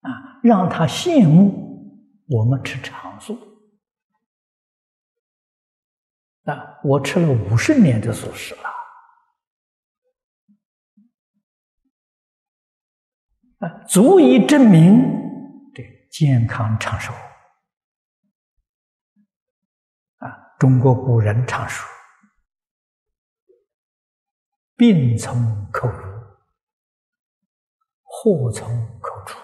[0.00, 1.59] 啊，让他羡慕
[2.30, 3.36] 我们吃长素
[6.44, 6.78] 啊！
[6.84, 8.70] 我吃了五十年的素食了。
[13.58, 15.02] 啊，足以证明
[15.74, 17.12] 这健康长寿。
[20.18, 21.86] 啊，中国古人常说
[24.78, 26.20] ：“病从口入，
[28.02, 28.66] 祸从
[29.00, 29.38] 口出。”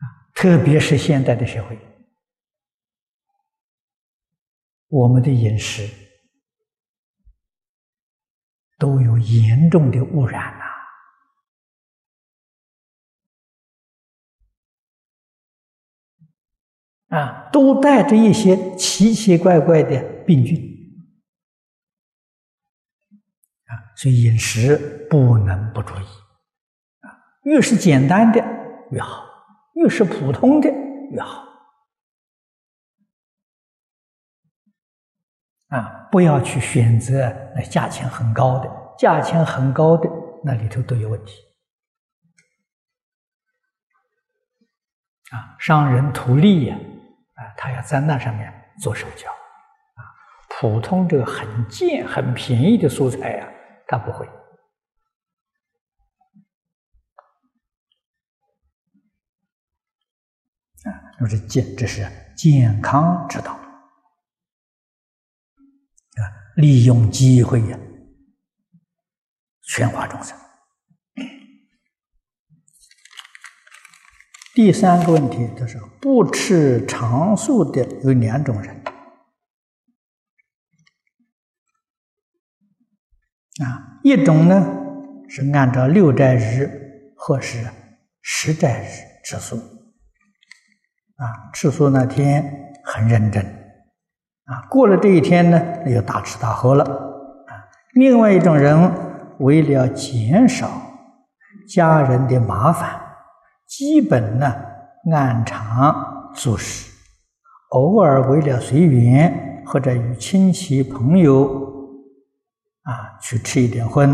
[0.00, 1.78] 啊，啊，特别是现代的社会，
[4.88, 5.86] 我们的饮食。
[8.78, 10.58] 都有严重的污染
[17.10, 17.18] 呐！
[17.18, 20.58] 啊，都带着一些奇奇怪怪的病菌
[23.66, 24.78] 啊，所以饮食
[25.10, 26.04] 不能不注意
[27.00, 27.12] 啊。
[27.42, 28.42] 越是简单的
[28.92, 29.29] 越好，
[29.80, 30.70] 越是普通的
[31.10, 31.44] 越好
[35.68, 36.08] 啊。
[36.12, 38.68] 不要去选择那价钱很高的，
[38.98, 40.10] 价钱很高的
[40.44, 41.34] 那里头都有问题。
[45.30, 46.76] 啊，商人图利呀，
[47.34, 50.02] 啊，他要在那上面做手脚，啊，
[50.48, 53.48] 普通这个很贱、很便宜的蔬菜呀，
[53.86, 54.26] 他不会。
[60.82, 60.90] 啊，
[61.20, 63.60] 那么这健，这是健康之道啊。
[66.56, 67.78] 利用机会呀，
[69.62, 70.34] 全化众生。
[74.54, 78.74] 第三个问题就是不吃长素的有两种人
[83.62, 84.66] 啊，一种呢
[85.28, 87.70] 是按照六斋日或是
[88.22, 88.88] 十斋日
[89.22, 89.56] 吃素
[91.20, 93.44] 啊，吃素那天很认真。
[94.46, 97.52] 啊，过了这一天呢，那就大吃大喝了啊。
[97.92, 98.90] 另外一种人，
[99.38, 100.68] 为了减少
[101.68, 103.00] 家人的麻烦，
[103.68, 104.52] 基本呢
[105.12, 106.90] 按常做事，
[107.70, 111.44] 偶尔为了随缘或者与亲戚朋友
[112.82, 114.12] 啊去吃一点荤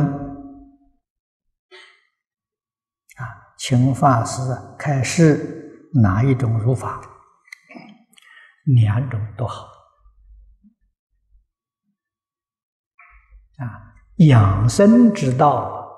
[3.17, 3.23] 啊。
[3.57, 4.43] 请法师
[4.77, 5.66] 开示
[6.01, 7.01] 哪一种如法？
[8.65, 9.69] 两种都好。
[13.59, 15.89] 啊，养生之道，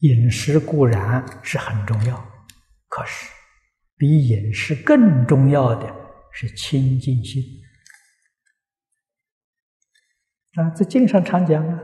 [0.00, 2.16] 饮食固然是很重要，
[2.88, 3.30] 可是
[3.96, 5.88] 比饮食更重要的
[6.32, 7.42] 是清净心。
[10.54, 11.80] 啊，在经上常讲啊，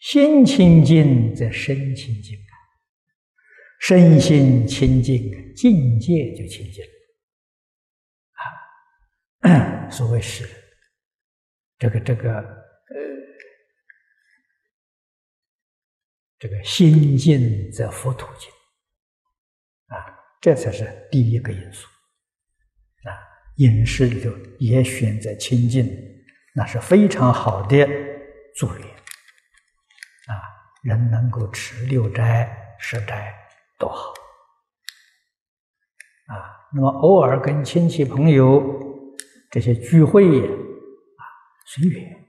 [0.00, 2.38] 心清净则身清净，
[3.80, 6.84] 身心清净，境界就清净
[9.42, 9.88] 啊。
[9.92, 10.48] 所谓是。
[11.76, 12.44] 这个这个呃，
[16.38, 18.48] 这个心静则佛土静
[19.88, 19.98] 啊，
[20.40, 21.86] 这才是第一个因素
[23.02, 23.10] 啊。
[23.56, 25.86] 饮食里头也选择清净，
[26.54, 27.86] 那是非常好的
[28.54, 30.40] 助力啊。
[30.84, 33.34] 人能够吃六斋、十斋
[33.78, 34.12] 多好
[36.26, 36.34] 啊。
[36.72, 38.62] 那么偶尔跟亲戚朋友
[39.50, 40.54] 这些聚会啊。
[41.66, 42.24] 随缘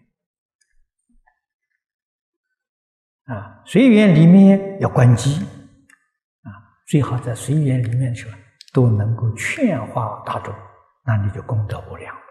[3.25, 5.43] 啊，随缘里面要关机
[6.43, 6.49] 啊，
[6.87, 8.27] 最好在随缘里面去
[8.71, 10.55] 都能够劝化大众，
[11.03, 12.21] 那你就功德无量了。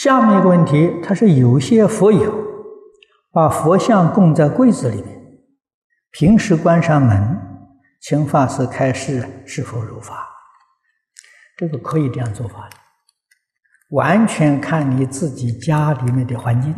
[0.00, 2.32] 下面一个问题，他是有些佛友
[3.32, 5.40] 把佛像供在柜子里面，
[6.12, 7.36] 平时关上门。
[8.00, 10.28] 请法师开示是否如法？
[11.56, 12.70] 这个可以这样做法，
[13.90, 16.72] 完全看你自己家里面的环境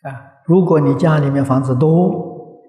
[0.00, 0.40] 啊。
[0.46, 2.62] 如果你家里面房子多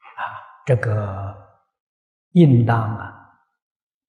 [0.00, 0.18] 啊，
[0.66, 1.36] 这个
[2.32, 3.23] 应当啊，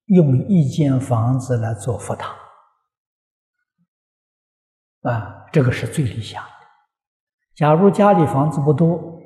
[0.06, 2.36] 用一间房子来做佛堂
[5.02, 6.50] 啊，这个是最理想的。
[7.56, 9.20] 假如家里房子不多，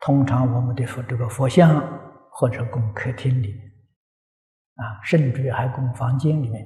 [0.00, 1.80] 通常我们的佛这个佛像
[2.30, 3.54] 或者供客厅里，
[4.74, 6.64] 啊，甚至还供房间里面。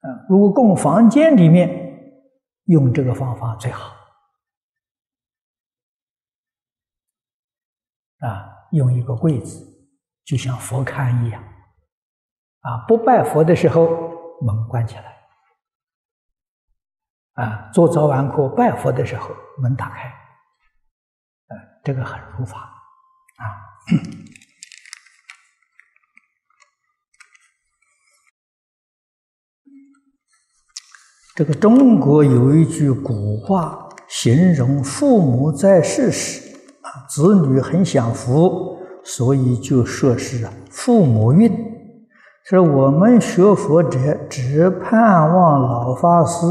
[0.00, 1.68] 啊，如果供房间里面，
[2.64, 3.94] 用这个方法最好。
[8.18, 9.64] 啊，用一个柜子，
[10.24, 11.53] 就像佛龛一样。
[12.64, 13.86] 啊，不拜佛的时候，
[14.40, 15.14] 门关起来。
[17.34, 20.08] 啊，做早晚课拜佛的时候，门打开，
[21.48, 22.60] 呃，这个很如法
[23.36, 23.44] 啊。
[31.34, 41.73] 这个中国有一句古话，形容父母在世时，啊，子女很享福，所以就说是父母运。
[42.44, 46.46] 说我们学佛者只盼望老法师。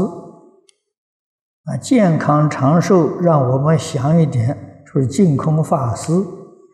[1.66, 6.12] 啊，健康长寿，让我们想一点，说净空法师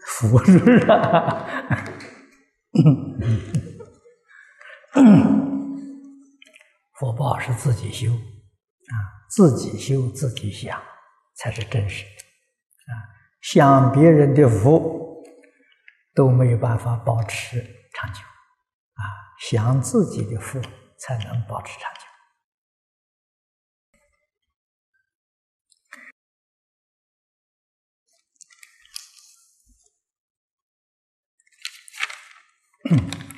[0.05, 0.81] 福是不是？
[6.99, 8.95] 福 报是自己修啊，
[9.29, 10.77] 自己修自己想
[11.37, 12.97] 才是真实的啊。
[13.43, 15.23] 想别人的福
[16.15, 17.59] 都没有办法保持
[17.95, 18.21] 长久
[19.01, 20.61] 啊，享自己的福
[20.99, 22.01] 才能保持长久。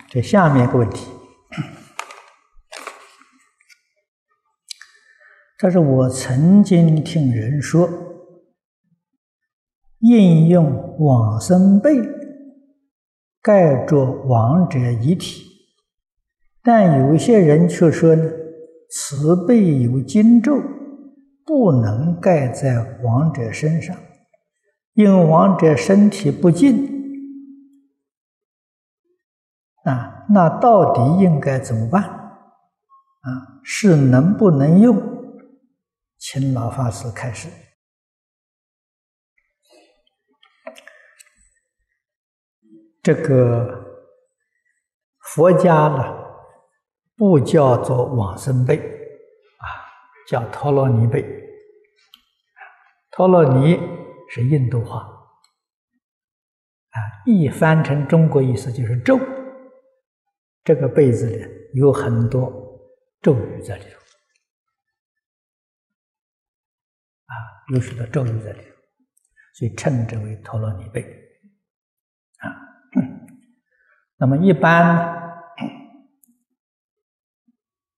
[0.09, 1.11] 这下面一个问题，
[5.59, 7.89] 这是我曾经听人说，
[10.01, 11.97] 应用往生被
[13.41, 15.52] 盖着亡者遗体，
[16.63, 18.31] 但有些人却说呢，
[18.89, 20.57] 慈悲有经咒，
[21.45, 23.97] 不能盖在亡者身上，
[24.95, 26.91] 因亡者身体不净。
[29.85, 32.05] 啊，那到底应该怎么办？
[32.05, 34.97] 啊，是能不能用？
[36.19, 37.49] 请老法师开始。
[43.03, 43.67] 这个
[45.19, 46.22] 佛家呢，
[47.17, 49.67] 不叫做往生被，啊，
[50.29, 51.25] 叫陀罗尼被。
[53.11, 53.79] 陀罗尼
[54.31, 59.19] 是印度话，啊，一翻成中国意思就是咒。
[60.65, 61.45] 这个被子里
[61.75, 62.51] 有很多
[63.21, 63.99] 咒语在里头，
[67.27, 67.35] 啊，
[67.75, 68.69] 有许多咒语在里头，
[69.55, 71.03] 所以称之为陀罗尼被，
[72.39, 72.47] 啊，
[74.17, 75.22] 那么一般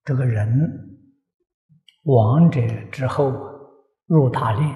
[0.05, 1.01] 这个人
[2.03, 3.33] 亡者之后
[4.07, 4.69] 入大殿，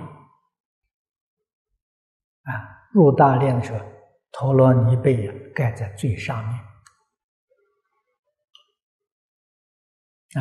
[2.45, 3.85] 啊，入大殿的时候，
[4.33, 6.59] 陀罗尼被盖在最上面。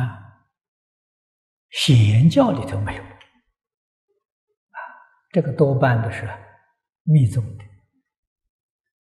[0.02, 0.46] 啊，
[1.70, 3.08] 显教里头没有，啊，
[5.32, 6.26] 这个多半都是
[7.02, 7.64] 密宗的。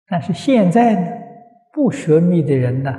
[0.08, 1.12] 但是现在呢，
[1.74, 2.92] 不学密的人呢，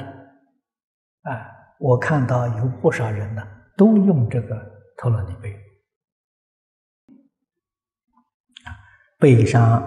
[1.22, 3.46] 啊，我看到有不少人呢，
[3.76, 4.56] 都用这个
[4.96, 5.54] 陀罗尼贝，
[8.64, 8.72] 啊，
[9.18, 9.82] 背上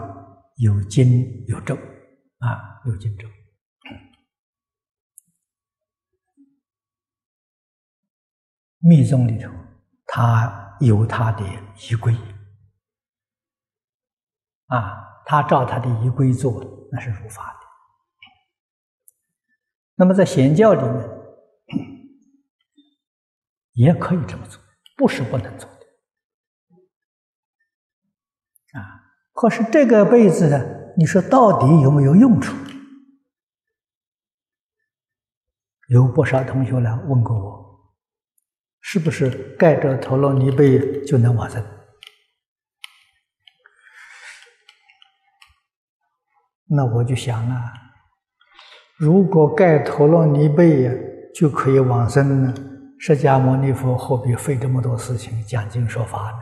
[0.58, 3.28] 有经有咒，啊，有经咒。
[8.82, 9.52] 密宗里头，
[10.06, 11.44] 他有他的
[11.82, 12.16] 仪规
[14.68, 17.60] 啊，他照他的仪规做，那是如法的。
[19.96, 21.19] 那么在显教里面，
[23.74, 24.62] 也可以这么做，
[24.98, 25.78] 不是不能做的
[28.80, 29.14] 啊。
[29.34, 32.56] 可是这个被子呢，你说到底有没有用处？
[35.88, 37.70] 有不少同学来问过我。
[38.82, 41.64] 是不是盖着陀罗尼被就能往生？
[46.66, 47.74] 那我就想啊，
[48.98, 50.88] 如果盖陀罗尼被
[51.34, 52.54] 就可以往生呢？
[53.00, 56.40] 释迦牟尼佛何必费这么多事情讲经说法呢？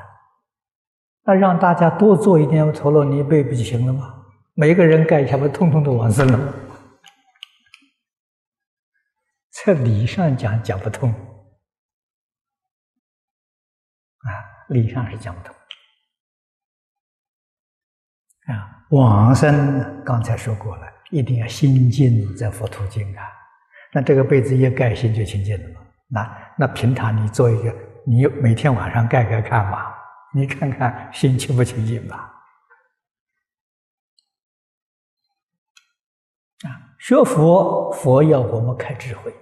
[1.23, 4.25] 那让大家多做一点陀罗尼被不就行了吗？
[4.53, 6.53] 每个人盖一下，不通通都往生了吗？
[9.51, 11.11] 这理上讲讲不通。
[11.11, 11.15] 啊
[14.69, 15.55] 理上是讲不通
[18.47, 18.83] 啊！
[18.89, 23.23] 往生刚才说过了，一定要心静在佛途经啊。
[23.93, 25.81] 那这个被子一盖，心就清净了嘛。
[26.07, 27.75] 那那平常你做一个，
[28.05, 29.95] 你每天晚上盖盖看吧，
[30.33, 32.33] 你看看心清不清净吧？
[36.63, 39.33] 啊，学佛，佛要我们开智慧，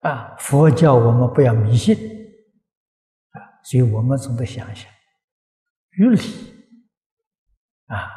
[0.00, 1.96] 啊，佛教我们不要迷信，
[3.30, 4.90] 啊，所以我们总得想想，
[5.92, 6.20] 于理，
[7.86, 8.08] 啊，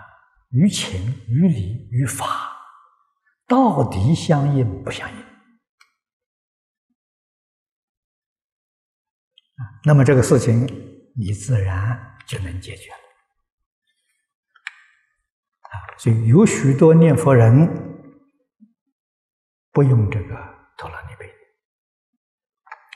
[0.51, 2.55] 于情，于理，于法，
[3.49, 5.25] 到底相应不相应？
[9.83, 10.67] 那么这个事情，
[11.15, 12.97] 你自然就能解决了。
[15.61, 17.67] 啊，所以有许多念佛人
[19.71, 20.35] 不用这个
[20.77, 21.25] 陀罗尼贝，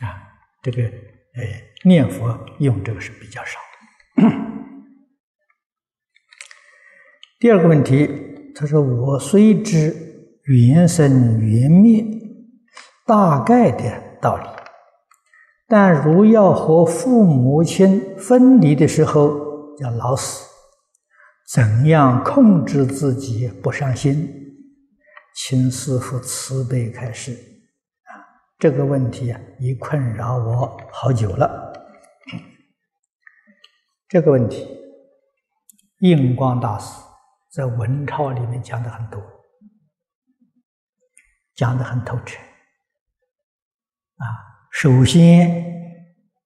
[0.06, 0.22] 啊，
[0.62, 1.44] 这个呃
[1.84, 3.60] 念佛用这个是比较少。
[7.40, 8.08] 第二个问题，
[8.56, 10.13] 他说：“我虽知
[10.46, 12.06] 缘生缘灭
[13.06, 14.44] 大概的道理。”
[15.68, 20.48] 但如要和父母亲分离的时候，要老死，
[21.52, 24.30] 怎样控制自己不伤心？
[25.36, 27.32] 请师父慈悲开示。
[27.32, 28.22] 啊，
[28.60, 31.74] 这个问题啊，已困扰我好久了。
[34.08, 34.68] 这个问题，
[36.02, 36.94] 印光大师
[37.52, 39.20] 在文钞里面讲的很多，
[41.64, 42.38] 讲的很透彻。
[44.18, 44.26] 啊。
[44.70, 45.64] 首先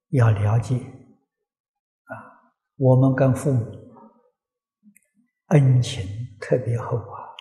[0.10, 2.14] 要了解啊，
[2.76, 3.66] 我们跟父母
[5.48, 6.06] 恩情
[6.40, 7.34] 特别厚啊！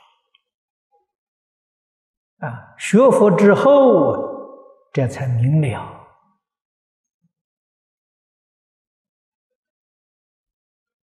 [2.46, 6.06] 啊，学佛之后，这才明了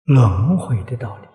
[0.03, 1.26] 轮回的道理。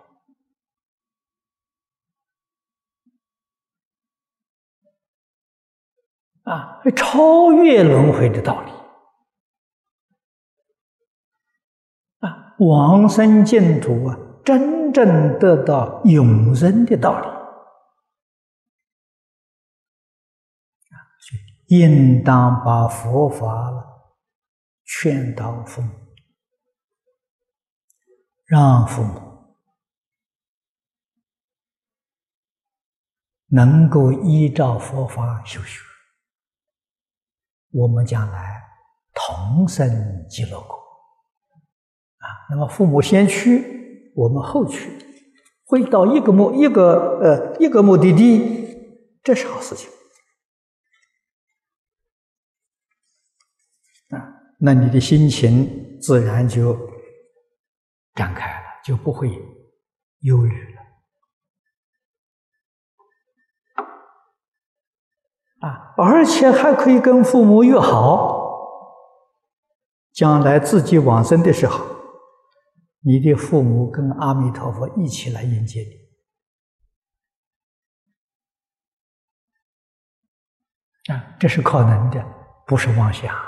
[6.45, 8.73] 啊，超越轮回的道理
[12.19, 17.27] 啊，往生净土啊，真正得到永生的道理
[20.89, 20.99] 啊，
[21.69, 23.73] 应当把佛法
[24.85, 25.91] 劝导父母，
[28.47, 29.57] 让父母
[33.47, 35.92] 能够依照佛法修学。
[37.73, 38.63] 我们将来
[39.15, 40.75] 同生极乐国
[42.19, 42.27] 啊！
[42.51, 44.91] 那么父母先去，我们后去，
[45.65, 48.77] 会到一个目一个呃一个目的地，
[49.23, 49.91] 这是好事情
[54.11, 54.33] 啊！
[54.59, 56.79] 那你的心情自然就
[58.15, 59.31] 展开了，就不会
[60.21, 60.82] 忧虑了。
[65.97, 68.41] 而且还可以跟父母约好，
[70.13, 71.85] 将来自己往生的时候，
[73.01, 76.03] 你的父母跟阿弥陀佛一起来迎接你。
[81.13, 82.25] 啊，这是可能的，
[82.67, 83.35] 不是妄想。
[83.35, 83.45] 啊，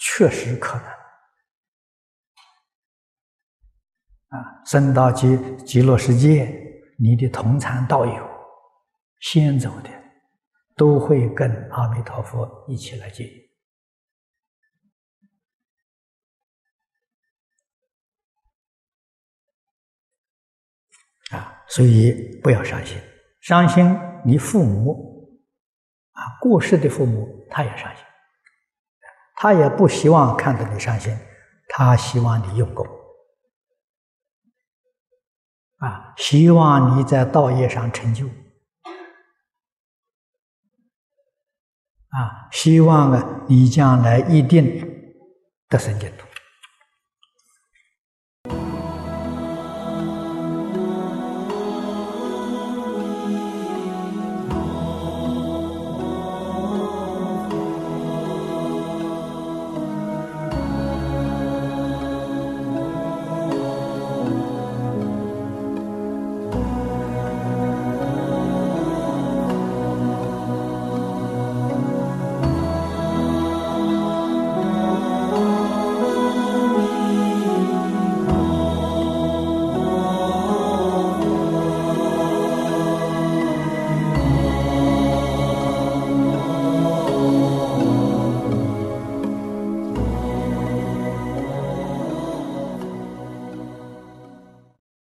[0.00, 0.86] 确实可能。
[4.28, 6.52] 啊，升到极极乐世界，
[6.98, 8.25] 你的同参道友。
[9.28, 9.90] 先走的
[10.76, 13.28] 都会跟阿弥陀佛一起来接
[21.32, 22.96] 啊，所以不要伤心，
[23.40, 23.84] 伤心
[24.24, 25.42] 你父母
[26.12, 28.04] 啊过世的父母他也伤心，
[29.34, 31.18] 他也不希望看到你伤心，
[31.68, 32.86] 他希望你用功。
[35.78, 38.30] 啊，希望你在道业上成就。
[42.10, 44.64] 啊，希望啊，你将来一定
[45.68, 46.25] 得生净土。